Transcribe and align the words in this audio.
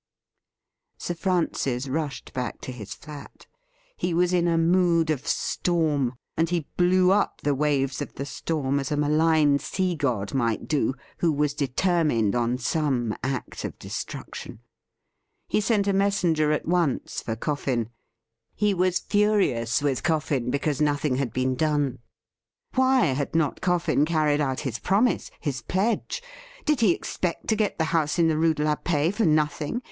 Sir 0.97 1.13
Francis 1.13 1.87
rushed 1.87 2.33
back 2.33 2.59
to 2.61 2.71
his 2.71 2.95
flat. 2.95 3.45
He 3.95 4.15
was 4.15 4.33
in 4.33 4.47
a 4.47 4.57
mood 4.57 5.11
of 5.11 5.27
storm, 5.27 6.13
and 6.35 6.49
he 6.49 6.65
blew 6.75 7.11
up 7.11 7.41
the 7.41 7.53
waves 7.53 8.01
of 8.01 8.15
the 8.15 8.25
storm 8.25 8.79
as 8.79 8.91
a 8.91 8.97
malign 8.97 9.59
sea 9.59 9.95
god 9.95 10.33
might 10.33 10.67
do 10.67 10.95
who 11.19 11.31
was 11.31 11.53
determined 11.53 12.33
on 12.33 12.57
some 12.57 13.15
act 13.21 13.63
of 13.63 13.77
destruction. 13.77 14.61
He 15.47 15.61
sent 15.61 15.87
a 15.87 15.93
messenger 15.93 16.51
at 16.51 16.67
once 16.67 17.21
for 17.21 17.35
Coffin. 17.35 17.91
He 18.55 18.73
was 18.73 18.97
furious 18.97 19.83
with 19.83 20.01
Coffin 20.01 20.49
because 20.49 20.81
nothing 20.81 21.17
had 21.17 21.31
been 21.31 21.53
done. 21.53 21.99
Why 22.73 23.01
had 23.13 23.35
not 23.35 23.61
Coffin 23.61 24.05
carried 24.05 24.41
out 24.41 24.61
his 24.61 24.79
promise— 24.79 25.29
his 25.39 25.61
pledge? 25.61 26.23
Did 26.65 26.79
he 26.81 26.91
expect 26.91 27.47
to 27.49 27.55
get 27.55 27.77
the 27.77 27.83
house 27.93 28.17
in 28.17 28.29
the 28.29 28.37
Rue 28.39 28.55
de 28.55 28.63
la 28.63 28.73
Paix 28.77 29.15
for 29.15 29.25
nothing 29.27 29.79